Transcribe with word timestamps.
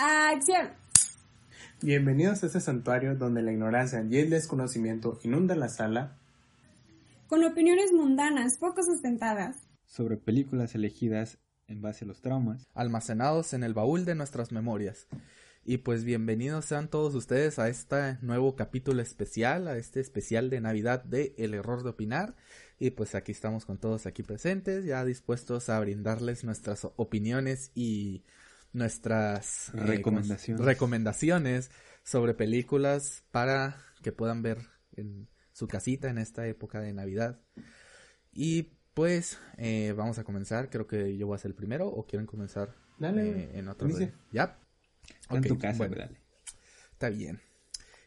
¡Acción! 0.00 0.68
Bienvenidos 1.82 2.44
a 2.44 2.46
este 2.46 2.60
santuario 2.60 3.16
donde 3.16 3.42
la 3.42 3.50
ignorancia 3.50 4.06
y 4.08 4.18
el 4.18 4.30
desconocimiento 4.30 5.18
inundan 5.24 5.58
la 5.58 5.68
sala. 5.68 6.16
Con 7.26 7.42
opiniones 7.44 7.92
mundanas, 7.92 8.58
poco 8.58 8.84
sustentadas. 8.84 9.56
sobre 9.86 10.16
películas 10.16 10.76
elegidas 10.76 11.38
en 11.66 11.82
base 11.82 12.04
a 12.04 12.08
los 12.08 12.20
traumas. 12.20 12.68
almacenados 12.74 13.54
en 13.54 13.64
el 13.64 13.74
baúl 13.74 14.04
de 14.04 14.14
nuestras 14.14 14.52
memorias. 14.52 15.08
Y 15.64 15.78
pues 15.78 16.04
bienvenidos 16.04 16.66
sean 16.66 16.88
todos 16.88 17.16
ustedes 17.16 17.58
a 17.58 17.68
este 17.68 18.18
nuevo 18.22 18.54
capítulo 18.54 19.02
especial, 19.02 19.66
a 19.66 19.76
este 19.76 19.98
especial 19.98 20.48
de 20.48 20.60
Navidad 20.60 21.02
de 21.02 21.34
El 21.38 21.54
Error 21.54 21.82
de 21.82 21.90
Opinar. 21.90 22.36
Y 22.78 22.90
pues 22.90 23.16
aquí 23.16 23.32
estamos 23.32 23.64
con 23.66 23.78
todos 23.78 24.06
aquí 24.06 24.22
presentes, 24.22 24.84
ya 24.84 25.04
dispuestos 25.04 25.68
a 25.68 25.80
brindarles 25.80 26.44
nuestras 26.44 26.86
opiniones 26.96 27.72
y 27.74 28.22
nuestras 28.72 29.70
eh, 29.70 30.02
Recomendaciones. 30.58 31.70
sobre 32.02 32.34
películas 32.34 33.24
para 33.30 33.82
que 34.02 34.12
puedan 34.12 34.42
ver 34.42 34.58
en 34.92 35.28
su 35.52 35.66
casita 35.68 36.08
en 36.08 36.18
esta 36.18 36.46
época 36.46 36.80
de 36.80 36.92
Navidad. 36.92 37.40
Y 38.32 38.74
pues 38.94 39.38
eh, 39.56 39.92
vamos 39.96 40.18
a 40.18 40.24
comenzar, 40.24 40.70
creo 40.70 40.86
que 40.86 41.16
yo 41.16 41.26
voy 41.26 41.36
a 41.36 41.38
ser 41.38 41.50
el 41.50 41.54
primero 41.54 41.88
o 41.88 42.06
quieren 42.06 42.26
comenzar 42.26 42.74
Dale, 42.98 43.28
eh, 43.28 43.50
en 43.54 43.68
otro 43.68 43.88
inicia. 43.88 44.12
¿Ya? 44.32 44.58
En 45.30 45.42
tu 45.42 45.58
casa, 45.58 45.78
bueno, 45.78 45.96
dale. 45.96 46.20
Está 46.92 47.10
bien. 47.10 47.40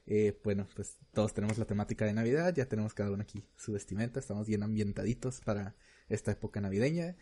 Eh, 0.06 0.38
bueno, 0.44 0.68
pues 0.75 0.98
todos 1.14 1.34
tenemos 1.34 1.58
la 1.58 1.66
temática 1.66 2.06
de 2.06 2.14
Navidad, 2.14 2.53
ya 2.53 2.66
tenemos 2.66 2.94
cada 2.94 3.12
uno 3.12 3.23
aquí 3.23 3.46
su 3.56 3.72
vestimenta, 3.72 4.20
estamos 4.20 4.48
bien 4.48 4.64
ambientaditos 4.64 5.40
para 5.42 5.75
esta 6.09 6.31
época 6.31 6.59
navideña. 6.59 7.16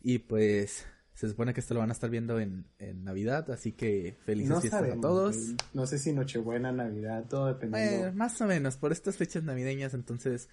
Y 0.00 0.18
pues 0.18 0.86
se 1.14 1.28
supone 1.28 1.52
que 1.54 1.60
esto 1.60 1.74
lo 1.74 1.80
van 1.80 1.90
a 1.90 1.92
estar 1.92 2.10
viendo 2.10 2.40
en, 2.40 2.66
en 2.78 3.04
Navidad, 3.04 3.50
así 3.50 3.72
que 3.72 4.16
felices 4.24 4.50
No 4.50 4.60
fiestas 4.60 4.80
sabemos. 4.80 5.04
a 5.04 5.08
todos. 5.08 5.36
No 5.74 5.86
sé 5.86 5.98
si 5.98 6.12
Nochebuena, 6.12 6.72
Navidad, 6.72 7.26
todo 7.28 7.46
dependiendo. 7.48 8.06
Eh, 8.08 8.12
más 8.12 8.40
o 8.40 8.46
menos, 8.46 8.76
por 8.76 8.92
estas 8.92 9.16
fechas 9.16 9.42
navideñas, 9.44 9.94
entonces, 9.94 10.48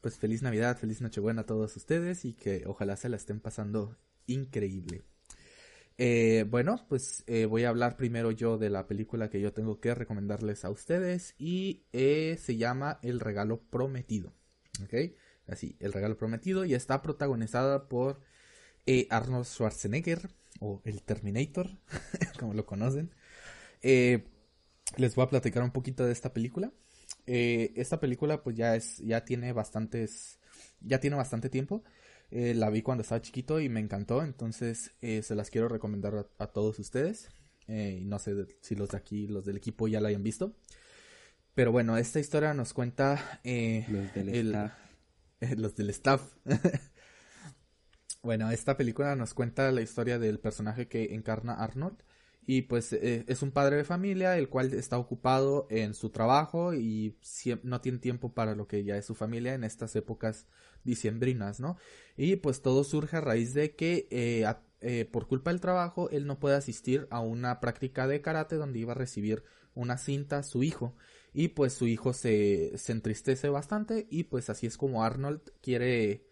pues 0.00 0.16
feliz 0.16 0.42
Navidad, 0.42 0.76
feliz 0.78 1.00
Nochebuena 1.00 1.42
a 1.42 1.46
todos 1.46 1.76
ustedes 1.76 2.24
y 2.24 2.34
que 2.34 2.64
ojalá 2.66 2.96
se 2.96 3.08
la 3.08 3.16
estén 3.16 3.40
pasando 3.40 3.96
increíble. 4.26 5.02
Eh, 5.96 6.44
bueno, 6.50 6.84
pues 6.88 7.22
eh, 7.28 7.46
voy 7.46 7.64
a 7.64 7.68
hablar 7.68 7.96
primero 7.96 8.32
yo 8.32 8.58
de 8.58 8.68
la 8.68 8.86
película 8.88 9.30
que 9.30 9.40
yo 9.40 9.52
tengo 9.52 9.78
que 9.80 9.94
recomendarles 9.94 10.64
a 10.64 10.70
ustedes 10.70 11.34
y 11.38 11.84
eh, 11.92 12.36
se 12.40 12.56
llama 12.56 12.98
El 13.02 13.20
Regalo 13.20 13.60
Prometido. 13.70 14.32
¿Ok? 14.82 15.12
Así, 15.46 15.76
El 15.78 15.92
Regalo 15.92 16.16
Prometido 16.16 16.64
y 16.64 16.74
está 16.74 17.00
protagonizada 17.02 17.88
por 17.88 18.20
eh, 18.86 19.06
Arnold 19.10 19.46
Schwarzenegger 19.46 20.30
o 20.60 20.80
el 20.84 21.02
Terminator, 21.02 21.70
como 22.38 22.54
lo 22.54 22.66
conocen. 22.66 23.10
Eh, 23.82 24.24
les 24.96 25.14
voy 25.14 25.24
a 25.24 25.28
platicar 25.28 25.62
un 25.62 25.70
poquito 25.72 26.04
de 26.04 26.12
esta 26.12 26.32
película. 26.32 26.72
Eh, 27.26 27.72
esta 27.76 28.00
película 28.00 28.42
pues 28.42 28.56
ya 28.56 28.76
es, 28.76 28.98
ya 28.98 29.24
tiene 29.24 29.52
bastantes, 29.52 30.38
ya 30.80 31.00
tiene 31.00 31.16
bastante 31.16 31.48
tiempo. 31.50 31.82
Eh, 32.30 32.54
la 32.54 32.70
vi 32.70 32.82
cuando 32.82 33.02
estaba 33.02 33.20
chiquito 33.20 33.60
y 33.60 33.68
me 33.68 33.80
encantó, 33.80 34.22
entonces 34.22 34.92
se 35.00 35.34
las 35.34 35.50
quiero 35.50 35.68
recomendar 35.68 36.14
a, 36.16 36.26
a 36.42 36.46
todos 36.48 36.78
ustedes. 36.78 37.28
No 37.68 38.18
sé 38.18 38.34
si 38.60 38.74
los 38.74 38.90
de 38.90 38.96
aquí, 38.98 39.26
los 39.26 39.44
del 39.44 39.56
equipo 39.56 39.88
ya 39.88 40.00
la 40.00 40.08
hayan 40.08 40.22
visto. 40.22 40.56
Pero 41.54 41.70
bueno, 41.72 41.96
esta 41.96 42.18
historia 42.20 42.52
nos 42.54 42.72
cuenta 42.74 43.40
Los 43.88 44.12
del 44.14 44.28
el- 44.30 44.46
staff. 44.54 44.72
los 45.56 45.76
del 45.76 45.90
staff. 45.90 46.22
bueno, 48.24 48.50
esta 48.50 48.76
película 48.76 49.14
nos 49.16 49.34
cuenta 49.34 49.70
la 49.70 49.82
historia 49.82 50.18
del 50.18 50.40
personaje 50.40 50.88
que 50.88 51.14
encarna 51.14 51.54
Arnold. 51.54 52.02
Y 52.46 52.62
pues 52.62 52.92
eh, 52.92 53.24
es 53.26 53.42
un 53.42 53.52
padre 53.52 53.76
de 53.76 53.84
familia, 53.84 54.36
el 54.36 54.48
cual 54.48 54.74
está 54.74 54.98
ocupado 54.98 55.66
en 55.70 55.94
su 55.94 56.10
trabajo 56.10 56.74
y 56.74 57.16
no 57.62 57.80
tiene 57.80 57.98
tiempo 57.98 58.34
para 58.34 58.54
lo 58.54 58.66
que 58.66 58.84
ya 58.84 58.96
es 58.96 59.06
su 59.06 59.14
familia 59.14 59.54
en 59.54 59.64
estas 59.64 59.96
épocas 59.96 60.46
diciembrinas, 60.84 61.60
¿no? 61.60 61.78
Y 62.16 62.36
pues 62.36 62.60
todo 62.60 62.84
surge 62.84 63.16
a 63.16 63.22
raíz 63.22 63.54
de 63.54 63.74
que 63.74 64.08
eh, 64.10 64.44
eh, 64.80 65.06
por 65.06 65.26
culpa 65.26 65.50
del 65.50 65.60
trabajo 65.60 66.10
él 66.10 66.26
no 66.26 66.38
puede 66.38 66.56
asistir 66.56 67.06
a 67.10 67.20
una 67.20 67.60
práctica 67.60 68.06
de 68.06 68.20
karate 68.20 68.56
donde 68.56 68.78
iba 68.78 68.92
a 68.92 68.96
recibir 68.96 69.42
una 69.74 69.96
cinta 69.96 70.38
a 70.38 70.42
su 70.42 70.62
hijo. 70.62 70.96
Y 71.32 71.48
pues 71.48 71.72
su 71.72 71.86
hijo 71.86 72.12
se, 72.12 72.76
se 72.76 72.92
entristece 72.92 73.48
bastante 73.48 74.06
y 74.10 74.24
pues 74.24 74.50
así 74.50 74.66
es 74.66 74.76
como 74.76 75.04
Arnold 75.04 75.40
quiere... 75.62 76.26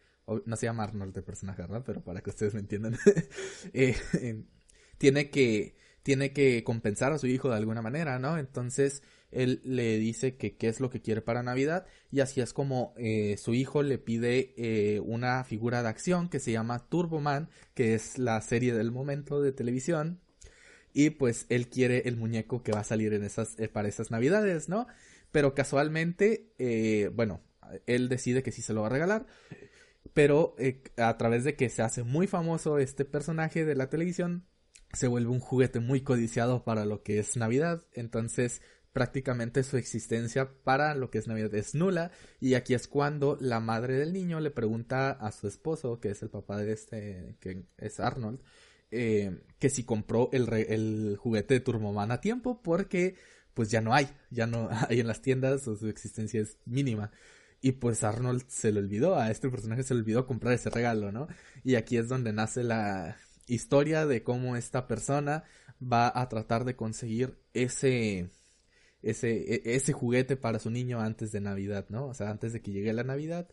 No 0.46 0.56
se 0.56 0.66
llama 0.66 0.84
Arnold 0.84 1.14
de 1.14 1.22
personaje, 1.22 1.62
¿verdad? 1.62 1.82
Pero 1.84 2.02
para 2.02 2.20
que 2.20 2.30
ustedes 2.30 2.54
me 2.54 2.60
entiendan. 2.60 2.96
eh, 3.72 3.96
tiene 4.98 5.30
que 5.30 5.74
tiene 6.02 6.32
que 6.32 6.64
compensar 6.64 7.12
a 7.12 7.18
su 7.18 7.26
hijo 7.28 7.48
de 7.48 7.56
alguna 7.56 7.82
manera, 7.82 8.18
¿no? 8.18 8.38
Entonces 8.38 9.02
él 9.30 9.60
le 9.64 9.98
dice 9.98 10.36
que 10.36 10.56
qué 10.56 10.68
es 10.68 10.80
lo 10.80 10.90
que 10.90 11.00
quiere 11.00 11.22
para 11.22 11.42
Navidad 11.42 11.86
y 12.10 12.20
así 12.20 12.40
es 12.40 12.52
como 12.52 12.92
eh, 12.96 13.36
su 13.38 13.54
hijo 13.54 13.82
le 13.82 13.98
pide 13.98 14.52
eh, 14.56 15.00
una 15.00 15.44
figura 15.44 15.82
de 15.82 15.88
acción 15.88 16.28
que 16.28 16.40
se 16.40 16.52
llama 16.52 16.88
Turboman, 16.88 17.48
que 17.74 17.94
es 17.94 18.18
la 18.18 18.40
serie 18.42 18.74
del 18.74 18.90
momento 18.90 19.40
de 19.40 19.52
televisión 19.52 20.20
y 20.92 21.10
pues 21.10 21.46
él 21.48 21.68
quiere 21.68 22.02
el 22.06 22.16
muñeco 22.16 22.62
que 22.62 22.72
va 22.72 22.80
a 22.80 22.84
salir 22.84 23.14
en 23.14 23.24
esas 23.24 23.58
eh, 23.58 23.68
para 23.68 23.88
esas 23.88 24.10
Navidades, 24.10 24.68
¿no? 24.68 24.86
Pero 25.30 25.54
casualmente, 25.54 26.52
eh, 26.58 27.10
bueno, 27.14 27.40
él 27.86 28.08
decide 28.08 28.42
que 28.42 28.52
sí 28.52 28.60
se 28.60 28.74
lo 28.74 28.82
va 28.82 28.88
a 28.88 28.90
regalar, 28.90 29.26
pero 30.14 30.54
eh, 30.58 30.82
a 30.96 31.16
través 31.16 31.44
de 31.44 31.56
que 31.56 31.68
se 31.70 31.82
hace 31.82 32.02
muy 32.02 32.26
famoso 32.26 32.78
este 32.78 33.04
personaje 33.04 33.64
de 33.64 33.74
la 33.74 33.88
televisión, 33.88 34.46
se 34.92 35.08
vuelve 35.08 35.30
un 35.30 35.40
juguete 35.40 35.80
muy 35.80 36.02
codiciado 36.02 36.64
para 36.64 36.84
lo 36.84 37.02
que 37.02 37.18
es 37.18 37.36
Navidad. 37.36 37.82
Entonces, 37.94 38.60
prácticamente 38.92 39.62
su 39.62 39.78
existencia 39.78 40.52
para 40.64 40.94
lo 40.94 41.10
que 41.10 41.18
es 41.18 41.26
Navidad 41.28 41.54
es 41.54 41.74
nula. 41.74 42.10
Y 42.40 42.54
aquí 42.54 42.74
es 42.74 42.88
cuando 42.88 43.38
la 43.40 43.58
madre 43.60 43.94
del 43.98 44.12
niño 44.12 44.40
le 44.40 44.50
pregunta 44.50 45.10
a 45.12 45.32
su 45.32 45.48
esposo, 45.48 45.98
que 46.00 46.10
es 46.10 46.22
el 46.22 46.28
papá 46.30 46.58
de 46.58 46.72
este, 46.72 47.36
que 47.40 47.64
es 47.78 48.00
Arnold, 48.00 48.40
eh, 48.90 49.40
que 49.58 49.70
si 49.70 49.84
compró 49.84 50.28
el, 50.32 50.46
re- 50.46 50.74
el 50.74 51.16
juguete 51.18 51.54
de 51.54 51.60
Turboman 51.60 52.10
a 52.10 52.20
tiempo, 52.20 52.60
porque 52.62 53.16
pues 53.54 53.70
ya 53.70 53.80
no 53.80 53.94
hay, 53.94 54.08
ya 54.30 54.46
no 54.46 54.68
hay 54.88 55.00
en 55.00 55.06
las 55.06 55.22
tiendas 55.22 55.62
su 55.62 55.88
existencia 55.88 56.40
es 56.42 56.58
mínima. 56.66 57.10
Y 57.62 57.72
pues 57.72 58.02
Arnold 58.02 58.44
se 58.48 58.72
le 58.72 58.80
olvidó, 58.80 59.16
a 59.16 59.30
este 59.30 59.48
personaje 59.48 59.84
se 59.84 59.94
le 59.94 60.00
olvidó 60.00 60.26
comprar 60.26 60.52
ese 60.52 60.68
regalo, 60.68 61.12
¿no? 61.12 61.28
Y 61.62 61.76
aquí 61.76 61.96
es 61.96 62.08
donde 62.08 62.32
nace 62.32 62.64
la 62.64 63.16
historia 63.46 64.04
de 64.04 64.24
cómo 64.24 64.56
esta 64.56 64.88
persona 64.88 65.44
va 65.80 66.12
a 66.14 66.28
tratar 66.28 66.64
de 66.64 66.74
conseguir 66.74 67.38
ese, 67.54 68.30
ese, 69.02 69.54
e- 69.54 69.62
ese 69.76 69.92
juguete 69.92 70.36
para 70.36 70.58
su 70.58 70.70
niño 70.70 71.00
antes 71.00 71.30
de 71.32 71.40
Navidad, 71.40 71.86
¿no? 71.88 72.06
O 72.06 72.14
sea, 72.14 72.30
antes 72.30 72.52
de 72.52 72.60
que 72.62 72.72
llegue 72.72 72.92
la 72.92 73.04
Navidad. 73.04 73.48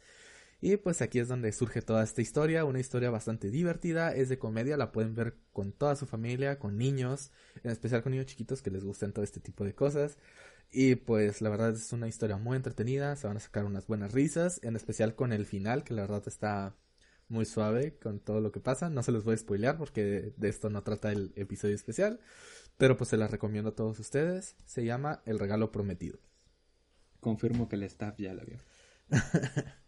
Y 0.61 0.77
pues 0.77 1.01
aquí 1.01 1.19
es 1.19 1.27
donde 1.29 1.51
surge 1.53 1.81
toda 1.81 2.03
esta 2.03 2.21
historia, 2.21 2.65
una 2.65 2.79
historia 2.79 3.11
bastante 3.11 3.49
divertida, 3.49 4.13
es 4.13 4.29
de 4.29 4.39
comedia, 4.39 4.75
la 4.77 4.91
pueden 4.91 5.15
ver 5.15 5.37
con 5.53 5.71
toda 5.71 5.95
su 5.95 6.05
familia, 6.05 6.59
con 6.59 6.77
niños, 6.77 7.31
en 7.63 7.71
especial 7.71 8.03
con 8.03 8.11
niños 8.11 8.27
chiquitos 8.27 8.61
que 8.61 8.71
les 8.71 8.83
gustan 8.83 9.13
todo 9.13 9.23
este 9.23 9.39
tipo 9.39 9.63
de 9.63 9.73
cosas. 9.75 10.17
Y 10.71 10.95
pues 10.95 11.41
la 11.41 11.49
verdad 11.49 11.71
es 11.71 11.91
una 11.93 12.07
historia 12.07 12.37
muy 12.37 12.55
entretenida, 12.55 13.15
se 13.15 13.27
van 13.27 13.37
a 13.37 13.39
sacar 13.39 13.65
unas 13.65 13.87
buenas 13.87 14.13
risas, 14.13 14.59
en 14.63 14.75
especial 14.75 15.15
con 15.15 15.33
el 15.33 15.45
final, 15.45 15.83
que 15.83 15.95
la 15.95 16.03
verdad 16.03 16.23
está 16.27 16.75
muy 17.27 17.45
suave 17.45 17.97
con 17.97 18.19
todo 18.19 18.39
lo 18.41 18.51
que 18.51 18.59
pasa. 18.59 18.89
No 18.89 19.01
se 19.01 19.11
los 19.11 19.23
voy 19.23 19.33
a 19.33 19.37
spoilear 19.37 19.77
porque 19.77 20.33
de, 20.35 20.49
esto 20.49 20.69
no 20.69 20.83
trata 20.83 21.11
el 21.11 21.31
episodio 21.35 21.75
especial, 21.75 22.19
pero 22.77 22.97
pues 22.97 23.09
se 23.09 23.17
las 23.17 23.31
recomiendo 23.31 23.71
a 23.71 23.75
todos 23.75 23.99
ustedes. 23.99 24.55
Se 24.65 24.85
llama 24.85 25.21
El 25.25 25.39
Regalo 25.39 25.71
Prometido. 25.71 26.19
Confirmo 27.19 27.67
que 27.67 27.75
el 27.75 27.83
staff 27.83 28.17
ya 28.17 28.33
la 28.33 28.43
vio. 28.43 28.57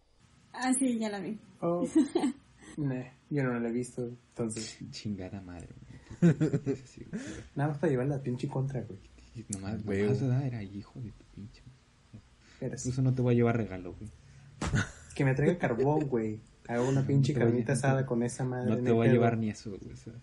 Ah, 0.54 0.74
sí, 0.78 1.00
ya 1.00 1.10
la 1.10 1.22
vi. 1.22 1.40
Oh, 1.62 1.88
nah, 2.78 3.06
yo 3.30 3.44
no 3.44 3.58
la 3.58 3.70
he 3.70 3.72
visto, 3.72 4.06
entonces. 4.06 4.78
Chingada 4.92 5.40
madre. 5.40 5.70
Nada 7.56 7.70
más 7.70 7.78
para 7.78 7.90
llevar 7.90 8.08
la 8.08 8.22
pinche 8.22 8.50
contra, 8.50 8.82
güey. 8.82 9.00
Y 9.36 9.46
Nomás, 9.50 9.84
Güey. 9.84 10.02
Era 10.46 10.64
hijo 10.64 11.00
de 11.02 11.12
tu 11.12 11.24
pinche. 11.36 11.64
Eres- 12.60 12.86
Incluso 12.86 13.02
no 13.02 13.14
te 13.14 13.22
voy 13.22 13.34
a 13.34 13.38
llevar 13.38 13.58
regalo, 13.58 13.94
güey. 13.94 14.10
Que 15.16 15.26
me 15.26 15.34
traiga 15.36 15.58
carbón, 15.58 16.08
güey. 16.08 16.40
Hago 16.68 16.88
una 16.88 17.06
pinche 17.06 17.34
carnita 17.34 17.74
asada 17.74 18.06
con 18.06 18.24
esa 18.24 18.46
madre. 18.46 18.70
No 18.70 18.78
te 18.78 18.92
voy 18.92 19.08
a 19.08 19.12
llevar 19.12 19.38
ni 19.38 19.50
eso, 19.50 19.72
güey. 19.72 19.96
¿sabes? 19.96 20.20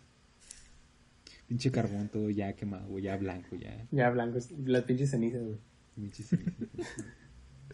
Pinche 1.47 1.71
carbón 1.71 2.09
todo 2.09 2.31
ya 2.31 2.55
quemado, 2.55 2.87
güey, 2.89 3.05
ya 3.05 3.17
blanco, 3.17 3.57
ya. 3.57 3.87
Ya 3.91 4.11
blancos, 4.11 4.51
las 4.65 4.85
pinches 4.85 5.11
cenizas, 5.11 5.43
güey. 5.43 5.59
Pinche 5.95 6.23
ceniza. 6.23 6.51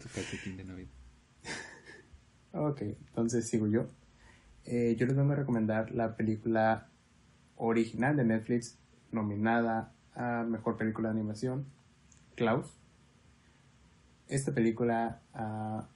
Su 0.01 0.09
calcetín 0.13 0.57
de 0.57 0.63
Navidad. 0.65 0.89
Ok, 2.57 2.81
entonces 2.81 3.47
sigo 3.49 3.67
yo. 3.67 3.87
Eh, 4.63 4.95
yo 4.97 5.05
les 5.05 5.15
voy 5.15 5.29
a 5.29 5.35
recomendar 5.35 5.91
la 5.91 6.15
película 6.15 6.89
original 7.57 8.15
de 8.15 8.23
Netflix, 8.23 8.77
nominada 9.11 9.91
a 10.15 10.43
Mejor 10.43 10.77
Película 10.77 11.09
de 11.09 11.15
Animación, 11.15 11.65
Klaus. 12.35 12.67
Esta 14.27 14.53
película, 14.53 15.21
ah, 15.33 15.87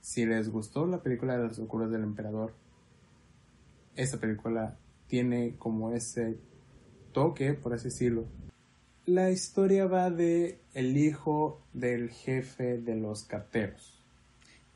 si 0.00 0.26
les 0.26 0.48
gustó 0.50 0.86
la 0.86 1.02
película 1.02 1.36
de 1.36 1.48
las 1.48 1.58
locuras 1.58 1.90
del 1.90 2.02
emperador, 2.02 2.52
esta 3.94 4.18
película 4.18 4.76
tiene 5.06 5.56
como 5.56 5.92
ese 5.92 6.38
toque, 7.12 7.54
por 7.54 7.74
así 7.74 7.84
decirlo. 7.84 8.26
La 9.06 9.30
historia 9.30 9.86
va 9.86 10.10
de 10.10 10.60
el 10.74 10.96
hijo 10.96 11.62
del 11.72 12.10
jefe 12.10 12.78
de 12.78 12.96
los 12.96 13.22
carteros 13.22 14.02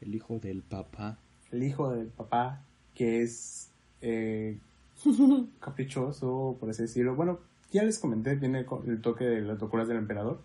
El 0.01 0.15
hijo 0.15 0.39
del 0.39 0.63
papá. 0.63 1.19
el 1.51 1.65
hijo 1.65 1.91
del 1.91 2.07
papá 2.07 2.65
que 2.95 3.23
es 3.23 3.71
eh, 4.01 4.59
caprichoso, 5.61 6.57
por 6.61 6.71
así 6.71 6.83
decirlo. 6.83 7.17
Bueno, 7.17 7.41
ya 7.71 7.83
les 7.83 7.99
comenté, 7.99 8.37
tiene 8.37 8.65
co- 8.65 8.83
el 8.87 9.01
toque 9.01 9.25
de 9.25 9.41
las 9.43 9.61
locuras 9.61 9.89
del 9.89 9.99
emperador. 9.99 10.41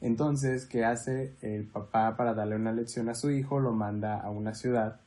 Entonces, 0.00 0.66
¿qué 0.66 0.84
hace 0.84 1.34
el 1.42 1.64
papá 1.64 2.16
para 2.16 2.34
darle 2.34 2.56
una 2.56 2.72
lección 2.72 3.08
a 3.08 3.14
su 3.14 3.30
hijo? 3.30 3.58
Lo 3.58 3.72
manda 3.72 4.20
a 4.20 4.30
una 4.30 4.54
ciudad 4.54 5.00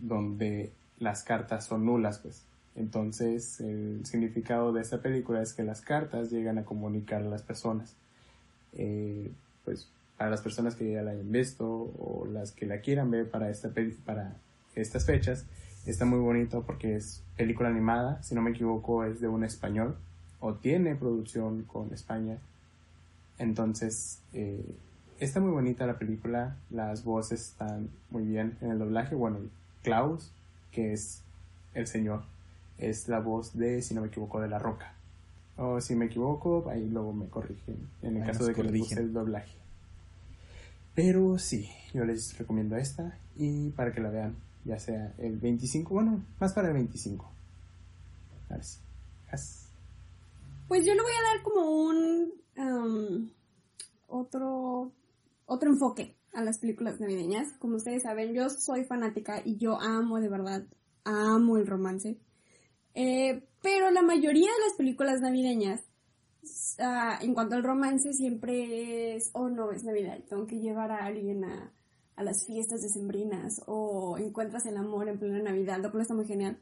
donde 0.00 0.72
las 0.98 1.22
cartas 1.22 1.64
son 1.64 1.86
nulas, 1.86 2.18
pues. 2.18 2.42
Entonces, 2.76 3.60
el 3.60 4.04
significado 4.04 4.72
de 4.72 4.82
esta 4.82 5.00
película 5.00 5.40
es 5.40 5.52
que 5.54 5.62
las 5.62 5.80
cartas 5.80 6.30
llegan 6.30 6.58
a 6.58 6.64
comunicar 6.64 7.22
a 7.22 7.26
las 7.26 7.42
personas. 7.42 7.94
Eh, 8.74 9.30
pues, 9.64 9.88
para 10.18 10.30
las 10.30 10.42
personas 10.42 10.74
que 10.74 10.92
ya 10.92 11.02
la 11.02 11.12
hayan 11.12 11.30
visto 11.32 11.66
o 11.66 12.26
las 12.30 12.52
que 12.52 12.66
la 12.66 12.80
quieran 12.80 13.10
ver 13.10 13.30
para, 13.30 13.50
esta 13.50 13.70
para 14.04 14.36
estas 14.74 15.06
fechas, 15.06 15.46
está 15.86 16.04
muy 16.04 16.18
bonito 16.18 16.62
porque 16.62 16.96
es 16.96 17.22
película 17.36 17.68
animada, 17.68 18.22
si 18.22 18.34
no 18.34 18.42
me 18.42 18.50
equivoco 18.50 19.04
es 19.04 19.20
de 19.20 19.28
un 19.28 19.44
español 19.44 19.96
o 20.44 20.52
tiene 20.52 20.94
producción 20.94 21.62
con 21.62 21.94
España. 21.94 22.36
Entonces, 23.38 24.18
eh, 24.34 24.76
está 25.18 25.40
muy 25.40 25.50
bonita 25.50 25.86
la 25.86 25.98
película, 25.98 26.56
las 26.68 27.02
voces 27.02 27.48
están 27.48 27.88
muy 28.10 28.24
bien 28.24 28.58
en 28.60 28.72
el 28.72 28.78
doblaje. 28.78 29.14
Bueno, 29.14 29.38
Klaus, 29.82 30.30
que 30.70 30.92
es 30.92 31.22
el 31.72 31.86
señor, 31.86 32.24
es 32.76 33.08
la 33.08 33.20
voz 33.20 33.56
de, 33.56 33.80
si 33.80 33.94
no 33.94 34.02
me 34.02 34.08
equivoco, 34.08 34.38
de 34.38 34.48
La 34.48 34.58
Roca. 34.58 34.92
O 35.56 35.80
si 35.80 35.94
me 35.94 36.06
equivoco, 36.06 36.68
ahí 36.68 36.90
luego 36.90 37.14
me 37.14 37.26
corrigen 37.28 37.78
en 38.02 38.18
el 38.18 38.22
Ahí 38.24 38.28
caso 38.28 38.44
de 38.44 38.52
que 38.52 38.64
les 38.64 38.78
guste 38.80 39.00
el 39.00 39.14
doblaje. 39.14 39.56
Pero 40.94 41.38
sí, 41.38 41.70
yo 41.94 42.04
les 42.04 42.36
recomiendo 42.36 42.76
esta 42.76 43.16
y 43.38 43.70
para 43.70 43.92
que 43.92 44.00
la 44.02 44.10
vean, 44.10 44.36
ya 44.66 44.78
sea 44.78 45.14
el 45.16 45.38
25, 45.38 45.94
bueno, 45.94 46.22
más 46.38 46.52
para 46.52 46.68
el 46.68 46.74
25. 46.74 47.30
A 48.50 48.54
ver 48.54 48.62
si. 48.62 49.63
Pues 50.68 50.86
yo 50.86 50.94
le 50.94 51.02
voy 51.02 51.12
a 51.12 51.34
dar 51.34 51.42
como 51.42 51.70
un 51.70 52.32
am, 52.56 53.30
otro 54.08 54.92
otro 55.46 55.70
enfoque 55.70 56.16
a 56.32 56.42
las 56.42 56.58
películas 56.58 57.00
navideñas. 57.00 57.52
Como 57.58 57.76
ustedes 57.76 58.02
saben, 58.02 58.34
yo 58.34 58.48
soy 58.48 58.84
fanática 58.84 59.42
y 59.44 59.56
yo 59.56 59.80
amo 59.80 60.20
de 60.20 60.28
verdad, 60.28 60.64
amo 61.04 61.56
el 61.58 61.66
romance. 61.66 62.18
Eh, 62.94 63.46
pero 63.62 63.90
la 63.90 64.02
mayoría 64.02 64.50
de 64.50 64.64
las 64.66 64.74
películas 64.76 65.20
navideñas, 65.20 65.82
ah, 66.78 67.18
en 67.20 67.34
cuanto 67.34 67.56
al 67.56 67.64
romance, 67.64 68.12
siempre 68.12 69.16
es, 69.16 69.30
oh 69.34 69.48
no, 69.48 69.72
es 69.72 69.84
Navidad, 69.84 70.18
tengo 70.28 70.46
que 70.46 70.60
llevar 70.60 70.92
a 70.92 71.04
alguien 71.04 71.44
a, 71.44 71.72
a 72.16 72.22
las 72.22 72.46
fiestas 72.46 72.82
decembrinas 72.82 73.62
o 73.66 74.16
encuentras 74.18 74.66
el 74.66 74.76
amor 74.76 75.08
en 75.08 75.18
plena 75.18 75.42
Navidad, 75.42 75.80
lo 75.82 75.90
cual 75.90 76.02
está 76.02 76.14
muy 76.14 76.26
genial. 76.26 76.60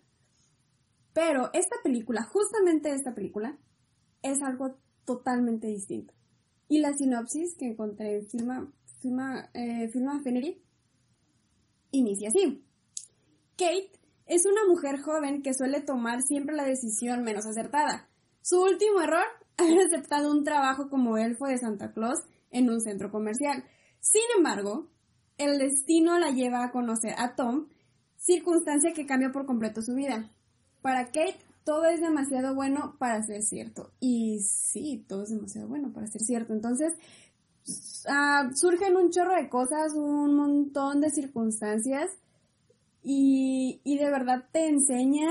Pero 1.13 1.51
esta 1.53 1.77
película, 1.83 2.23
justamente 2.25 2.91
esta 2.91 3.15
película, 3.15 3.59
es 4.23 4.43
algo 4.43 4.77
totalmente 5.05 5.67
distinto. 5.67 6.15
Y 6.69 6.79
la 6.79 6.93
sinopsis 6.95 7.55
que 7.59 7.67
encontré 7.67 8.19
en 8.19 8.27
Filma, 8.29 8.73
Filma, 9.01 9.51
eh, 9.53 9.91
inicia 11.91 12.29
así. 12.29 12.65
Kate 13.57 13.93
es 14.27 14.47
una 14.47 14.63
mujer 14.67 15.01
joven 15.01 15.43
que 15.43 15.55
suele 15.55 15.81
tomar 15.81 16.23
siempre 16.23 16.57
la 16.57 16.65
decisión 16.65 17.23
menos 17.23 17.47
acertada. 17.47 18.09
Su 18.41 18.63
último 18.63 19.01
error, 19.03 19.25
haber 19.59 19.81
aceptado 19.81 20.31
un 20.31 20.45
trabajo 20.45 20.89
como 20.89 21.19
elfo 21.19 21.47
de 21.47 21.59
Santa 21.59 21.93
Claus 21.93 22.21
en 22.51 22.71
un 22.71 22.81
centro 22.81 23.11
comercial. 23.11 23.65
Sin 24.01 24.23
embargo, 24.37 24.89
el 25.39 25.59
destino 25.59 26.19
la 26.19 26.31
lleva 26.31 26.65
a 26.65 26.71
conocer 26.71 27.15
a 27.19 27.35
Tom, 27.35 27.69
circunstancia 28.17 28.93
que 28.95 29.07
cambia 29.07 29.31
por 29.31 29.47
completo 29.47 29.83
su 29.83 29.95
vida. 29.95 30.31
Para 30.81 31.07
Kate, 31.07 31.39
todo 31.65 31.85
es 31.87 32.01
demasiado 32.01 32.55
bueno 32.55 32.97
para 32.99 33.23
ser 33.23 33.43
cierto. 33.43 33.93
Y 34.01 34.41
sí, 34.41 35.05
todo 35.09 35.23
es 35.25 35.31
demasiado 35.31 35.69
bueno 35.69 35.93
para 35.93 36.07
ser 36.07 36.21
cierto. 36.23 36.53
Entonces, 36.53 36.93
ah, 38.09 38.51
surgen 38.55 38.97
un 38.97 39.11
chorro 39.11 39.35
de 39.35 39.49
cosas, 39.49 39.93
un 39.95 40.35
montón 40.35 41.01
de 41.01 41.11
circunstancias. 41.11 42.11
Y, 43.03 43.81
y 43.85 43.99
de 43.99 44.11
verdad 44.11 44.45
te 44.53 44.69
enseña. 44.69 45.29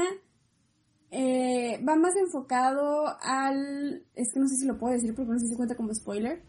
eh, 1.12 1.84
va 1.88 1.96
más 1.96 2.16
enfocado 2.16 3.06
al. 3.22 4.04
Es 4.16 4.34
que 4.34 4.40
no 4.40 4.48
sé 4.48 4.56
si 4.56 4.66
lo 4.66 4.78
puedo 4.78 4.94
decir 4.94 5.14
porque 5.16 5.32
no 5.32 5.40
sé 5.40 5.48
si 5.48 5.56
cuenta 5.56 5.76
como 5.76 5.94
spoiler. 5.94 6.42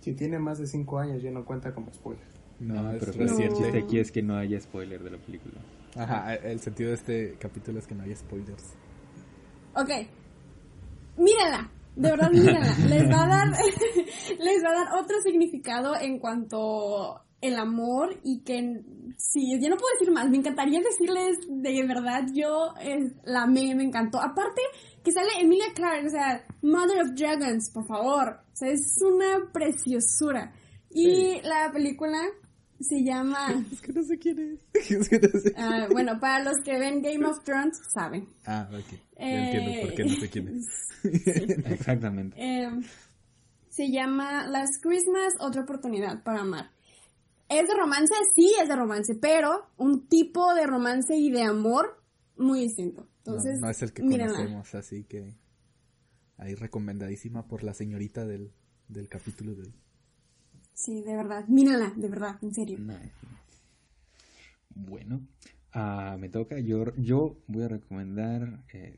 Si 0.00 0.12
tiene 0.14 0.38
más 0.38 0.58
de 0.58 0.66
5 0.66 0.98
años, 0.98 1.22
ya 1.22 1.30
no 1.30 1.44
cuenta 1.46 1.74
como 1.74 1.92
spoiler. 1.92 2.24
No, 2.60 2.92
es 2.92 2.98
pero 3.00 3.12
que- 3.12 3.24
No. 3.24 3.38
el 3.38 3.52
chiste 3.54 3.78
aquí 3.78 3.98
es 3.98 4.12
que 4.12 4.22
no 4.22 4.36
haya 4.36 4.60
spoiler 4.60 5.02
de 5.02 5.10
la 5.10 5.18
película. 5.18 5.54
Ajá, 5.96 6.34
el 6.34 6.60
sentido 6.60 6.90
de 6.90 6.96
este 6.96 7.36
capítulo 7.38 7.78
es 7.78 7.86
que 7.86 7.94
no 7.94 8.02
hay 8.02 8.14
spoilers. 8.14 8.74
Ok. 9.76 9.90
Mírenla. 11.16 11.70
De 11.96 12.10
verdad, 12.10 12.30
mírenla. 12.30 12.74
Les 12.88 13.08
va 13.08 13.22
a 13.22 13.28
dar, 13.28 13.48
les 14.38 14.64
va 14.64 14.70
a 14.70 14.84
dar 14.84 15.00
otro 15.00 15.20
significado 15.22 15.94
en 15.96 16.18
cuanto 16.18 17.20
el 17.40 17.56
amor 17.56 18.18
y 18.24 18.42
que 18.42 18.82
sí, 19.18 19.60
yo 19.60 19.68
no 19.68 19.76
puedo 19.76 19.92
decir 19.98 20.12
más. 20.12 20.28
Me 20.30 20.38
encantaría 20.38 20.80
decirles 20.80 21.38
de 21.46 21.86
verdad, 21.86 22.22
yo 22.32 22.74
eh, 22.80 23.12
la 23.24 23.42
amé, 23.42 23.74
me 23.74 23.84
encantó. 23.84 24.18
Aparte 24.18 24.62
que 25.04 25.12
sale 25.12 25.28
Emilia 25.40 25.66
Clarke, 25.74 26.06
o 26.06 26.10
sea, 26.10 26.44
Mother 26.62 27.02
of 27.02 27.10
Dragons, 27.14 27.70
por 27.70 27.86
favor. 27.86 28.40
O 28.52 28.56
sea, 28.56 28.70
es 28.70 28.98
una 29.02 29.52
preciosura. 29.52 30.52
Y 30.90 31.40
la 31.42 31.70
película 31.72 32.18
se 32.88 33.02
llama, 33.02 33.64
Es 33.72 33.80
que 33.80 33.92
no 33.92 34.02
sé 34.02 34.18
quién 34.18 34.38
es. 34.74 34.90
Es 34.90 35.08
que 35.08 35.18
no 35.18 35.40
sé. 35.40 35.54
ah, 35.56 35.88
bueno, 35.90 36.18
para 36.20 36.42
los 36.44 36.56
que 36.64 36.78
ven 36.78 37.02
Game 37.02 37.24
of 37.26 37.42
Thrones, 37.44 37.78
saben. 37.92 38.28
Ah, 38.46 38.68
ok. 38.72 38.90
Ya 39.18 39.26
Eh, 39.26 39.44
entiendo 39.46 39.80
por 39.86 39.94
qué 39.94 40.04
no 40.04 40.14
sé 40.14 40.28
quién 40.30 40.48
es. 40.48 40.66
Exactamente. 41.70 42.36
Eh, 42.38 42.68
se 43.68 43.90
llama 43.90 44.46
Last 44.46 44.82
Christmas, 44.82 45.34
otra 45.40 45.62
oportunidad 45.62 46.22
para 46.22 46.42
amar. 46.42 46.70
¿Es 47.48 47.68
de 47.68 47.74
romance? 47.74 48.14
Sí, 48.34 48.52
es 48.60 48.68
de 48.68 48.76
romance, 48.76 49.14
pero 49.20 49.66
un 49.76 50.06
tipo 50.08 50.54
de 50.54 50.66
romance 50.66 51.14
y 51.16 51.30
de 51.30 51.42
amor 51.42 52.00
muy 52.36 52.60
distinto. 52.60 53.06
Entonces, 53.18 53.54
no, 53.60 53.66
no 53.66 53.70
es 53.70 53.82
el 53.82 53.92
que 53.92 54.02
mírenla. 54.02 54.32
conocemos, 54.34 54.74
así 54.74 55.04
que 55.04 55.34
ahí 56.38 56.54
recomendadísima 56.54 57.46
por 57.46 57.62
la 57.62 57.74
señorita 57.74 58.24
del, 58.26 58.52
del 58.88 59.08
capítulo 59.08 59.54
de 59.54 59.62
hoy. 59.62 59.74
Sí, 60.74 61.02
de 61.02 61.16
verdad, 61.16 61.46
mírenla, 61.48 61.92
de 61.96 62.08
verdad, 62.08 62.36
en 62.42 62.54
serio. 62.54 62.78
Nice. 62.78 63.12
Bueno, 64.74 65.20
ah, 65.72 66.16
me 66.18 66.28
toca. 66.28 66.58
Yo, 66.58 66.94
yo 66.96 67.36
voy 67.46 67.64
a 67.64 67.68
recomendar. 67.68 68.64
eh, 68.72 68.96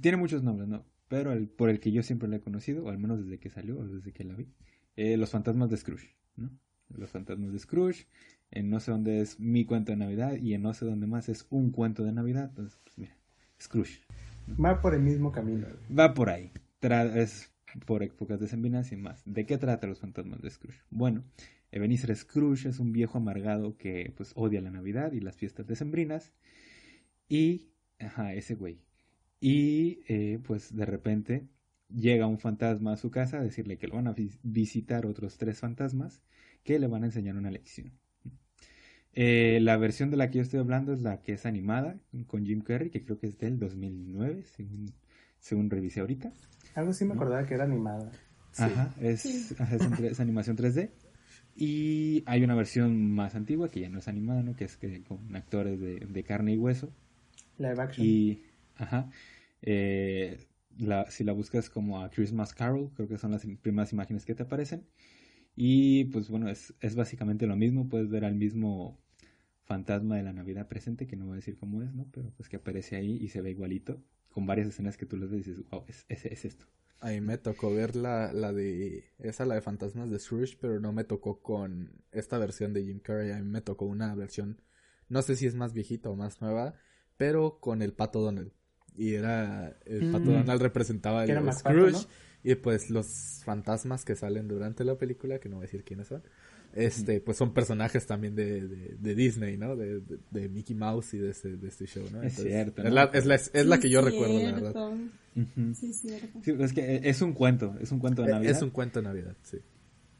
tiene 0.00 0.16
muchos 0.18 0.42
nombres, 0.42 0.68
¿no? 0.68 0.84
Pero 1.08 1.32
el, 1.32 1.48
por 1.48 1.70
el 1.70 1.80
que 1.80 1.92
yo 1.92 2.02
siempre 2.02 2.28
la 2.28 2.36
he 2.36 2.40
conocido, 2.40 2.84
o 2.84 2.90
al 2.90 2.98
menos 2.98 3.22
desde 3.24 3.38
que 3.38 3.50
salió, 3.50 3.78
o 3.78 3.86
desde 3.86 4.12
que 4.12 4.24
la 4.24 4.34
vi, 4.34 4.48
eh, 4.96 5.16
Los 5.16 5.30
Fantasmas 5.30 5.70
de 5.70 5.76
Scrooge, 5.76 6.14
¿no? 6.36 6.50
Los 6.96 7.10
Fantasmas 7.10 7.52
de 7.52 7.58
Scrooge. 7.58 8.06
En 8.52 8.70
no 8.70 8.78
sé 8.78 8.92
dónde 8.92 9.20
es 9.20 9.40
mi 9.40 9.64
cuento 9.64 9.90
de 9.92 9.96
Navidad 9.98 10.36
y 10.36 10.54
en 10.54 10.62
no 10.62 10.72
sé 10.72 10.84
dónde 10.86 11.08
más 11.08 11.28
es 11.28 11.46
un 11.50 11.70
cuento 11.72 12.04
de 12.04 12.12
Navidad. 12.12 12.48
Entonces, 12.50 12.78
pues 12.84 12.96
mira, 12.98 13.16
Scrooge. 13.60 14.00
Va 14.64 14.80
por 14.80 14.94
el 14.94 15.02
mismo 15.02 15.32
camino. 15.32 15.66
Va 15.96 16.14
por 16.14 16.30
ahí. 16.30 16.52
Tra- 16.80 17.16
es 17.16 17.50
por 17.86 18.02
épocas 18.02 18.40
decembrinas 18.40 18.92
y 18.92 18.96
más. 18.96 19.22
¿De 19.24 19.46
qué 19.46 19.58
trata 19.58 19.86
los 19.86 20.00
fantasmas 20.00 20.40
de 20.42 20.50
Scrooge? 20.50 20.80
Bueno, 20.90 21.24
Ebenezer 21.72 22.14
Scrooge 22.16 22.68
es 22.68 22.78
un 22.80 22.92
viejo 22.92 23.18
amargado 23.18 23.76
que 23.76 24.12
pues 24.16 24.32
odia 24.36 24.60
la 24.60 24.70
Navidad 24.70 25.12
y 25.12 25.20
las 25.20 25.36
fiestas 25.36 25.66
decembrinas. 25.66 26.32
Y, 27.28 27.68
ajá, 27.98 28.34
ese 28.34 28.54
güey. 28.54 28.80
Y 29.40 30.00
eh, 30.08 30.40
pues 30.44 30.74
de 30.76 30.86
repente 30.86 31.46
llega 31.90 32.26
un 32.26 32.38
fantasma 32.40 32.94
a 32.94 32.96
su 32.96 33.10
casa 33.10 33.38
a 33.38 33.42
decirle 33.42 33.78
que 33.78 33.88
lo 33.88 33.96
van 33.96 34.08
a 34.08 34.12
vis- 34.14 34.40
visitar 34.42 35.06
otros 35.06 35.38
tres 35.38 35.58
fantasmas 35.60 36.22
que 36.64 36.78
le 36.78 36.88
van 36.88 37.04
a 37.04 37.06
enseñar 37.06 37.36
una 37.36 37.50
lección. 37.50 37.92
Eh, 39.14 39.58
la 39.62 39.76
versión 39.78 40.10
de 40.10 40.16
la 40.16 40.30
que 40.30 40.36
yo 40.38 40.42
estoy 40.42 40.60
hablando 40.60 40.92
es 40.92 41.00
la 41.02 41.22
que 41.22 41.32
es 41.32 41.46
animada 41.46 41.98
con 42.26 42.44
Jim 42.44 42.60
Carrey, 42.60 42.90
que 42.90 43.02
creo 43.04 43.18
que 43.18 43.26
es 43.28 43.38
del 43.38 43.58
2009, 43.58 44.42
según, 44.44 44.92
según 45.38 45.70
revisé 45.70 46.00
ahorita. 46.00 46.32
Algo 46.76 46.92
sí 46.92 47.04
me 47.04 47.14
acordaba 47.14 47.44
que 47.46 47.54
era 47.54 47.64
animada. 47.64 48.12
Ajá, 48.58 48.94
es, 49.00 49.54
animación 50.20 50.56
3D. 50.56 50.90
Y 51.56 52.22
hay 52.26 52.44
una 52.44 52.54
versión 52.54 53.10
más 53.12 53.34
antigua 53.34 53.70
que 53.70 53.80
ya 53.80 53.88
no 53.88 53.98
es 53.98 54.08
animada, 54.08 54.42
¿no? 54.42 54.54
Que 54.54 54.64
es 54.64 54.76
que 54.76 55.02
con 55.02 55.34
actores 55.34 55.80
de, 55.80 56.00
de 56.00 56.22
carne 56.22 56.52
y 56.54 56.58
hueso. 56.58 56.90
Live 57.58 57.80
action. 57.80 58.06
Y, 58.06 58.42
ajá, 58.76 59.10
eh, 59.62 60.38
la, 60.78 61.10
si 61.10 61.24
la 61.24 61.32
buscas 61.32 61.70
como 61.70 62.02
a 62.02 62.10
Christmas 62.10 62.52
Carol, 62.52 62.90
creo 62.94 63.08
que 63.08 63.16
son 63.18 63.30
las 63.32 63.46
im- 63.46 63.56
primeras 63.58 63.92
imágenes 63.92 64.24
que 64.26 64.34
te 64.34 64.42
aparecen. 64.42 64.82
Y 65.56 66.04
pues 66.06 66.28
bueno, 66.28 66.48
es, 66.50 66.74
es 66.80 66.94
básicamente 66.94 67.46
lo 67.46 67.56
mismo, 67.56 67.88
puedes 67.88 68.10
ver 68.10 68.24
al 68.24 68.34
mismo 68.34 68.98
fantasma 69.64 70.16
de 70.16 70.22
la 70.22 70.32
Navidad 70.32 70.68
presente, 70.68 71.06
que 71.06 71.16
no 71.16 71.26
voy 71.26 71.34
a 71.34 71.36
decir 71.36 71.56
cómo 71.56 71.82
es, 71.82 71.92
¿no? 71.94 72.06
Pero 72.12 72.30
pues 72.36 72.48
que 72.48 72.56
aparece 72.56 72.96
ahí 72.96 73.16
y 73.20 73.28
se 73.28 73.40
ve 73.40 73.50
igualito, 73.50 74.02
con 74.36 74.44
varias 74.44 74.68
escenas 74.68 74.98
que 74.98 75.06
tú 75.06 75.16
les 75.16 75.30
ves 75.30 75.46
y 75.46 75.50
dices, 75.52 75.64
wow, 75.70 75.82
es, 75.88 76.04
es, 76.10 76.26
es 76.26 76.44
esto. 76.44 76.66
A 77.00 77.08
mí 77.08 77.22
me 77.22 77.38
tocó 77.38 77.74
ver 77.74 77.96
la, 77.96 78.34
la 78.34 78.52
de... 78.52 79.06
Esa, 79.18 79.46
la 79.46 79.54
de 79.54 79.62
Fantasmas 79.62 80.10
de 80.10 80.18
Scrooge, 80.18 80.58
pero 80.60 80.78
no 80.78 80.92
me 80.92 81.04
tocó 81.04 81.40
con 81.40 81.90
esta 82.12 82.36
versión 82.36 82.74
de 82.74 82.84
Jim 82.84 83.00
Carrey. 83.00 83.30
A 83.30 83.38
mí 83.38 83.48
me 83.48 83.62
tocó 83.62 83.86
una 83.86 84.14
versión, 84.14 84.60
no 85.08 85.22
sé 85.22 85.36
si 85.36 85.46
es 85.46 85.54
más 85.54 85.72
viejita 85.72 86.10
o 86.10 86.16
más 86.16 86.42
nueva, 86.42 86.74
pero 87.16 87.60
con 87.60 87.80
el 87.80 87.94
Pato 87.94 88.20
Donald. 88.20 88.52
Y 88.94 89.14
era... 89.14 89.78
El 89.86 90.10
Pato 90.12 90.26
Mm. 90.26 90.34
Donald 90.34 90.60
representaba 90.60 91.24
el 91.24 91.52
Scrooge. 91.54 91.92
¿no? 91.92 91.98
Y 92.42 92.56
pues 92.56 92.90
los 92.90 93.40
fantasmas 93.42 94.04
que 94.04 94.16
salen 94.16 94.48
durante 94.48 94.84
la 94.84 94.98
película, 94.98 95.38
que 95.38 95.48
no 95.48 95.56
voy 95.56 95.62
a 95.64 95.68
decir 95.68 95.82
quiénes 95.82 96.08
son, 96.08 96.24
este, 96.76 97.20
pues 97.20 97.36
son 97.36 97.52
personajes 97.52 98.06
también 98.06 98.34
de, 98.34 98.66
de, 98.68 98.96
de 98.98 99.14
Disney, 99.14 99.56
¿no? 99.56 99.76
De, 99.76 100.00
de, 100.00 100.18
de 100.30 100.48
Mickey 100.48 100.76
Mouse 100.76 101.14
y 101.14 101.18
de 101.18 101.30
este, 101.30 101.56
de 101.56 101.68
este 101.68 101.86
show, 101.86 102.04
¿no? 102.12 102.22
Es 102.22 102.34
cierto, 102.34 102.82
Es 102.82 102.92
la, 102.92 103.04
es 103.12 103.26
la, 103.26 103.34
es 103.34 103.66
la 103.66 103.80
que 103.80 103.90
yo 103.90 104.00
Sí, 104.00 104.06
recuerdo, 104.06 104.40
la 104.40 104.52
verdad. 104.52 104.94
Ujú. 105.36 105.74
Sí, 105.74 105.92
cierto. 105.92 106.40
Sí, 106.44 106.54
es 106.58 106.72
que 106.72 107.00
es 107.04 107.22
un 107.22 107.32
cuento, 107.32 107.74
es 107.80 107.90
un 107.92 107.98
cuento 107.98 108.22
de 108.22 108.32
Navidad. 108.32 108.52
Es 108.52 108.62
un 108.62 108.70
cuento 108.70 109.00
de 109.00 109.04
Navidad, 109.06 109.36
sí. 109.42 109.58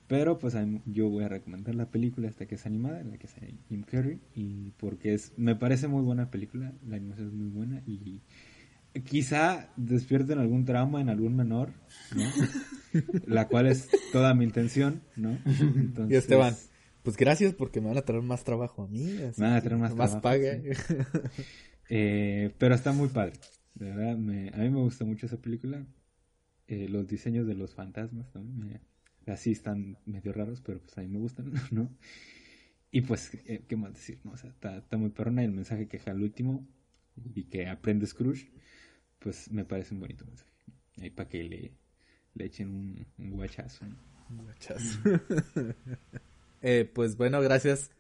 Pero 0.09 0.39
pues 0.39 0.55
yo 0.87 1.09
voy 1.09 1.25
a 1.25 1.29
recomendar 1.29 1.75
la 1.75 1.91
película 1.91 2.29
esta 2.29 2.47
que 2.47 2.55
es 2.55 2.65
animada, 2.65 3.01
en 3.01 3.11
la 3.11 3.19
que 3.19 3.27
sale 3.27 3.55
Jim 3.69 3.83
Carrey, 3.83 4.21
y 4.35 4.71
porque 4.77 5.15
es, 5.15 5.33
me 5.37 5.57
parece 5.57 5.89
muy 5.89 6.03
buena 6.03 6.31
película, 6.31 6.73
la 6.89 6.97
animación 6.97 7.29
es 7.29 7.35
muy 7.35 7.49
buena 7.49 7.83
y 7.87 8.21
quizá 9.05 9.69
despierten 9.77 10.39
algún 10.39 10.65
trauma 10.65 11.01
en 11.01 11.09
algún 11.09 11.37
menor, 11.37 11.73
¿no? 12.11 12.33
la 13.27 13.49
cual 13.49 13.67
es 13.67 13.91
toda 14.13 14.35
mi 14.35 14.45
intención, 14.45 15.03
¿no? 15.17 15.31
Entonces, 15.47 16.11
Y 16.11 16.17
Esteban, 16.17 16.57
pues 17.03 17.17
gracias 17.17 17.55
porque 17.55 17.81
me 17.81 17.89
van 17.89 17.99
a 17.99 18.03
traer 18.03 18.23
más 18.23 18.45
trabajo 18.45 18.83
a 18.83 18.89
mí. 18.89 19.23
así 19.23 19.41
Me 19.41 19.47
van 19.49 19.57
a 19.57 19.61
traer 19.63 19.79
más 19.79 19.95
trabajo, 19.95 20.21
paga. 20.23 20.59
eh, 21.89 22.55
pero 22.59 22.75
está 22.75 22.93
muy 22.93 23.09
padre, 23.09 23.35
de 23.75 23.87
verdad, 23.87 24.17
me, 24.17 24.49
a 24.51 24.59
mí 24.59 24.71
me 24.71 24.81
gusta 24.81 25.05
mucho 25.05 25.27
esa 25.27 25.37
película, 25.41 25.85
Eh, 26.69 26.89
los 26.89 27.07
diseños 27.09 27.47
de 27.47 27.55
los 27.55 27.75
fantasmas 27.75 28.31
también, 28.33 28.59
me- 29.27 29.33
así 29.33 29.53
están 29.53 29.99
medio 30.07 30.33
raros, 30.33 30.61
pero 30.63 30.81
pues 30.81 30.97
a 30.99 31.03
mí 31.03 31.09
me 31.09 31.19
gustan, 31.19 31.53
¿no? 31.73 31.91
Y 32.91 33.03
pues, 33.03 33.33
eh, 33.47 33.65
¿qué 33.69 33.77
más 33.77 33.95
decir? 33.95 34.21
No? 34.25 34.33
O 34.33 34.37
sea, 34.37 34.51
está, 34.51 34.79
está 34.79 34.97
muy 34.97 35.11
perrona 35.11 35.45
el 35.45 35.53
mensaje 35.53 35.87
que 35.89 35.99
deja 35.99 36.13
al 36.13 36.23
último 36.23 36.67
y 37.35 37.45
que 37.45 37.69
aprende 37.69 38.07
Scrooge, 38.07 38.51
pues 39.19 39.51
me 39.51 39.65
parece 39.65 39.95
un 39.95 40.01
bonito 40.01 40.25
mensaje. 40.25 40.51
Ahí 41.01 41.11
para 41.11 41.29
que 41.29 41.43
le, 41.45 41.73
le 42.35 42.45
echen 42.45 42.69
un, 42.71 43.07
un 43.19 43.31
guachazo. 43.33 43.87
¿no? 43.87 43.97
Muchas. 44.29 44.99
Eh, 46.63 46.91
pues 46.93 47.17
bueno, 47.17 47.41
gracias 47.43 47.91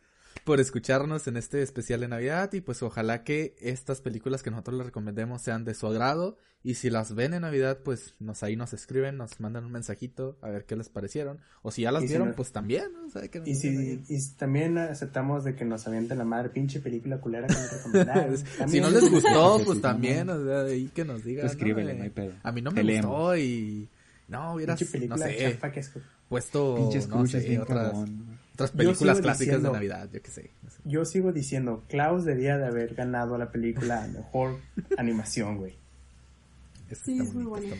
por 0.46 0.60
escucharnos 0.60 1.26
en 1.26 1.36
este 1.36 1.60
especial 1.60 1.98
de 2.00 2.06
Navidad 2.08 2.52
y 2.52 2.60
pues 2.60 2.80
ojalá 2.84 3.24
que 3.24 3.56
estas 3.60 4.00
películas 4.00 4.44
que 4.44 4.50
nosotros 4.52 4.76
les 4.78 4.86
recomendemos 4.86 5.42
sean 5.42 5.64
de 5.64 5.74
su 5.74 5.88
agrado 5.88 6.38
y 6.62 6.74
si 6.74 6.88
las 6.88 7.16
ven 7.16 7.34
en 7.34 7.42
Navidad 7.42 7.80
pues 7.84 8.14
nos 8.20 8.44
ahí 8.44 8.54
nos 8.54 8.72
escriben, 8.72 9.16
nos 9.16 9.40
mandan 9.40 9.64
un 9.64 9.72
mensajito 9.72 10.38
a 10.42 10.48
ver 10.48 10.64
qué 10.64 10.76
les 10.76 10.88
parecieron 10.88 11.40
o 11.62 11.72
si 11.72 11.82
ya 11.82 11.90
las 11.90 12.02
si 12.02 12.08
vieron 12.10 12.28
no- 12.28 12.34
pues 12.36 12.52
también, 12.52 12.92
¿no? 12.92 13.06
O 13.06 13.10
sea, 13.10 13.26
que 13.26 13.40
nos 13.40 13.48
Y 13.48 13.56
si 13.56 14.04
y 14.08 14.28
también 14.36 14.78
aceptamos 14.78 15.42
de 15.42 15.56
que 15.56 15.64
nos 15.64 15.84
avienten 15.88 16.16
la 16.16 16.24
madre 16.24 16.50
pinche 16.50 16.78
película 16.78 17.20
culera 17.20 17.48
que 17.48 17.54
nos 17.54 17.72
recomendaron. 17.72 18.36
si 18.68 18.80
no 18.80 18.88
les 18.88 19.10
gustó 19.10 19.60
pues 19.66 19.80
también, 19.80 20.30
o 20.30 20.44
sea, 20.44 20.60
ahí 20.62 20.88
que 20.94 21.04
nos 21.04 21.24
digan. 21.24 21.44
Escríbele, 21.44 21.94
¿no? 21.94 22.04
hay 22.04 22.10
pedo. 22.10 22.32
A 22.44 22.52
mí 22.52 22.62
no 22.62 22.70
Te 22.70 22.76
me 22.76 22.84
leemos. 22.84 23.10
gustó 23.10 23.36
y 23.36 23.88
no 24.28 24.54
hubieras, 24.54 24.80
no 25.08 25.18
sé, 25.18 25.58
puesto 26.28 26.90
no 27.10 27.26
sé, 27.26 27.58
otras. 27.58 27.92
Otras 28.56 28.72
Yo 28.72 28.76
películas 28.78 29.16
sigo 29.18 29.22
clásicas 29.24 29.38
diciendo- 29.56 29.68
de 29.68 29.74
Navidad, 29.74 30.08
yo 30.12 30.22
qué 30.22 30.30
sé. 30.30 30.50
Yo 30.84 31.04
sigo 31.04 31.32
diciendo, 31.32 31.84
Klaus 31.88 32.24
debía 32.24 32.58
de 32.58 32.66
haber 32.66 32.94
ganado 32.94 33.38
la 33.38 33.52
película 33.52 34.02
a 34.04 34.08
mejor 34.08 34.58
animación, 34.98 35.58
güey. 35.58 35.74
Sí, 37.04 37.18
es 37.20 37.34
muy 37.34 37.44
bonita. 37.44 37.76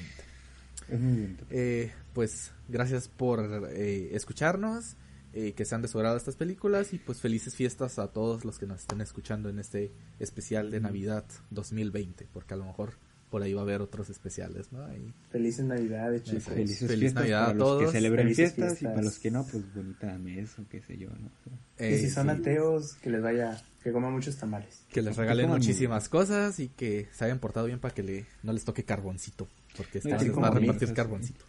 Es 0.89 1.01
muy 1.01 1.21
bonito. 1.23 1.45
Eh, 1.51 1.93
pues 2.13 2.53
gracias 2.69 3.09
por 3.09 3.69
eh, 3.73 4.11
escucharnos, 4.15 4.97
eh, 5.33 5.53
que 5.53 5.65
sean 5.65 5.83
de 5.83 5.89
su 5.89 5.99
agrado 5.99 6.17
estas 6.17 6.37
películas 6.37 6.93
y 6.93 6.99
pues 6.99 7.21
felices 7.21 7.55
fiestas 7.55 7.99
a 7.99 8.09
todos 8.09 8.45
los 8.45 8.59
que 8.59 8.67
nos 8.67 8.81
estén 8.81 9.01
escuchando 9.01 9.49
en 9.49 9.59
este 9.59 9.93
especial 10.19 10.71
de 10.71 10.81
Navidad 10.81 11.25
2020, 11.51 12.27
porque 12.33 12.55
a 12.55 12.57
lo 12.57 12.65
mejor 12.65 12.95
por 13.31 13.43
ahí 13.43 13.53
va 13.55 13.61
a 13.61 13.65
haber 13.65 13.81
otros 13.83 14.09
especiales, 14.11 14.73
¿no? 14.73 14.87
Y, 14.95 15.13
Felices 15.31 15.65
Navidades, 15.65 16.23
chicos. 16.23 16.45
Felices 16.45 16.89
Feliz 16.89 16.99
fiestas 17.01 17.23
Navidad 17.23 17.41
para 17.41 17.51
a 17.51 17.55
los 17.55 17.69
que 17.69 17.79
todos. 17.81 17.93
celebren 17.93 18.35
fiestas, 18.35 18.83
y 18.83 18.85
para 18.85 19.03
los 19.03 19.19
que 19.19 19.31
no, 19.31 19.45
pues 19.47 19.75
bonita 19.75 20.19
mes 20.19 20.59
o 20.59 20.65
qué 20.69 20.81
sé 20.83 20.97
yo, 20.99 21.09
¿no? 21.11 21.31
Eh, 21.79 21.97
y 21.97 21.99
si 22.01 22.11
son 22.11 22.27
sí, 22.27 22.31
ateos, 22.41 22.95
que 22.95 23.11
les 23.11 23.23
vaya, 23.23 23.61
que 23.83 23.93
coman 23.93 24.13
muchos 24.13 24.37
tamales. 24.37 24.83
que 24.91 25.03
les 25.03 25.17
regalen 25.17 25.49
muchísimas 25.51 26.09
cosas 26.09 26.59
y 26.61 26.69
que 26.69 27.09
se 27.13 27.25
hayan 27.25 27.39
portado 27.39 27.67
bien 27.67 27.79
para 27.81 27.93
que 27.95 28.03
le, 28.03 28.27
no 28.43 28.53
les 28.53 28.65
toque 28.65 28.85
carboncito, 28.85 29.49
porque 29.77 30.01
No, 30.05 30.11
va 30.41 30.49
a 30.49 30.51
a 30.51 30.55
mí, 30.55 30.61
repartir 30.67 30.95
carboncito. 30.95 31.45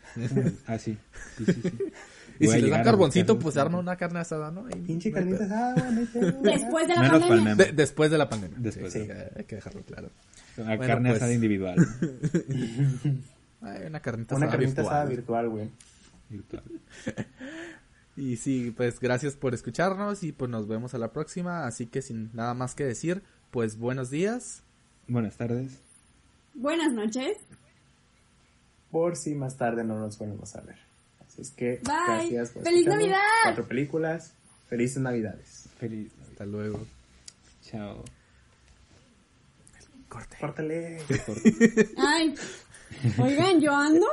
ah, 0.66 0.78
sí. 0.78 0.98
Sí, 1.38 1.46
sí, 1.46 1.62
sí. 1.64 1.72
Y 2.40 2.48
si 2.48 2.54
les 2.54 2.64
llegar 2.64 2.80
dan 2.80 2.86
carboncito, 2.86 3.40
pues 3.40 3.56
¿no? 3.56 3.62
arma 3.62 3.80
una 3.80 3.96
carne 3.96 4.20
asada, 4.20 4.52
¿no? 4.52 4.70
Y 4.70 4.76
Pinche 4.76 5.12
no 5.12 5.18
hay 5.18 6.06
pedo, 6.06 6.42
Después 6.44 6.88
de 6.88 6.96
la 6.96 7.02
Menos 7.02 7.20
pandemia. 7.22 7.56
De- 7.56 7.72
después 7.74 8.12
de 8.12 8.18
la 8.18 8.30
pandemia. 8.30 8.58
Después 8.60 8.94
Sí, 8.94 9.00
hay 9.36 9.44
que 9.46 9.56
dejarlo 9.56 9.82
claro. 9.84 10.10
A 10.58 10.62
Bueno, 10.64 10.82
carne 10.88 11.10
pues. 11.10 11.22
asada 11.22 11.34
individual. 11.34 11.76
una 13.62 14.00
carnita 14.00 14.36
Una 14.36 14.46
asada 14.48 14.58
carnita 14.60 14.82
asada 14.82 15.06
virtual. 15.06 15.46
virtual, 15.46 15.50
güey. 15.50 15.70
Virtual. 16.30 16.64
Y 18.20 18.38
sí, 18.38 18.74
pues 18.76 19.00
gracias 19.00 19.36
por 19.36 19.54
escucharnos 19.54 20.24
y 20.24 20.32
pues 20.32 20.50
nos 20.50 20.68
vemos 20.68 20.96
a 20.96 20.98
la 20.98 21.14
próxima. 21.14 21.68
Así 21.68 21.86
que 21.86 22.02
sin 22.02 22.32
nada 22.34 22.56
más 22.56 22.74
que 22.74 22.84
decir, 22.84 23.22
pues 23.52 23.78
buenos 23.78 24.10
días. 24.10 24.64
Buenas 25.08 25.38
tardes. 25.38 25.78
Buenas 26.56 26.92
noches. 26.94 27.38
Por 28.90 29.18
si 29.18 29.36
más 29.36 29.56
tarde 29.58 29.84
no 29.84 30.00
nos 30.00 30.18
volvemos 30.18 30.56
a 30.56 30.62
ver. 30.62 30.78
Es 31.38 31.52
que, 31.52 31.80
Bye. 31.84 32.30
gracias 32.32 32.50
por 32.52 32.64
¡Feliz. 32.64 32.88
Navidad! 32.88 33.18
Cuatro 33.44 33.68
películas. 33.68 34.34
Felices 34.70 34.98
Navidades. 35.02 35.70
Feliz 35.80 36.12
Navidad. 36.14 36.32
Hasta 36.32 36.46
luego. 36.46 36.86
Chao. 37.64 38.04
Corte. 40.10 40.38
Córtale. 40.40 40.98
Ay. 41.98 42.34
Oigan, 43.20 43.60
yo 43.62 43.76
ando. 43.76 44.08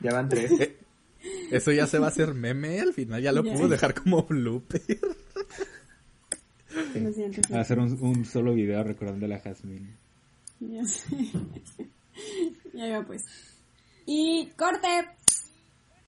Ya 0.00 0.12
van 0.12 0.28
tres. 0.28 0.50
Eso 1.50 1.72
ya 1.72 1.86
se 1.86 1.98
va 1.98 2.06
a 2.06 2.10
hacer 2.10 2.34
meme 2.34 2.80
al 2.80 2.92
final. 2.92 3.20
Ya 3.22 3.32
lo 3.32 3.42
Ya. 3.44 3.52
puedo 3.54 3.68
dejar 3.68 3.94
como 3.94 4.22
blooper. 4.24 4.80
Lo 6.94 7.12
siento, 7.12 7.40
sí. 7.46 7.54
A 7.54 7.60
hacer 7.60 7.78
un, 7.78 7.98
un 8.02 8.24
solo 8.24 8.54
video 8.54 8.82
recordando 8.84 9.26
a 9.26 9.28
la 9.28 9.38
Jasmine. 9.40 9.88
Ya 10.60 10.84
sé. 10.84 11.06
ya 12.74 12.86
iba 12.88 13.02
pues. 13.04 13.24
Y 14.06 14.50
corte. 14.56 14.88